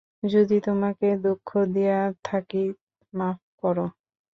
[0.23, 1.99] যদি তোমাকে দুঃখ দিয়া
[2.23, 2.63] থাকি,
[3.13, 3.85] মাপ করো।